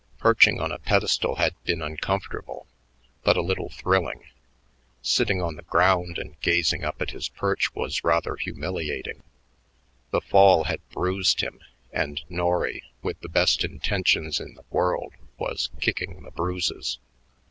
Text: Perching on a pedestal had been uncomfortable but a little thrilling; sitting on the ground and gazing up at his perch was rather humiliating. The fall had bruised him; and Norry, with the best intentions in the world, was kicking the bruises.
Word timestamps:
Perching 0.17 0.59
on 0.59 0.71
a 0.71 0.79
pedestal 0.79 1.35
had 1.35 1.53
been 1.63 1.79
uncomfortable 1.83 2.65
but 3.23 3.37
a 3.37 3.41
little 3.43 3.69
thrilling; 3.69 4.23
sitting 5.03 5.43
on 5.43 5.57
the 5.57 5.61
ground 5.61 6.17
and 6.17 6.39
gazing 6.41 6.83
up 6.83 7.03
at 7.03 7.11
his 7.11 7.29
perch 7.29 7.75
was 7.75 8.03
rather 8.03 8.35
humiliating. 8.35 9.21
The 10.09 10.19
fall 10.19 10.63
had 10.63 10.81
bruised 10.89 11.41
him; 11.41 11.59
and 11.93 12.19
Norry, 12.29 12.81
with 13.03 13.19
the 13.19 13.29
best 13.29 13.63
intentions 13.63 14.39
in 14.39 14.55
the 14.55 14.65
world, 14.71 15.13
was 15.37 15.69
kicking 15.79 16.23
the 16.23 16.31
bruises. 16.31 16.97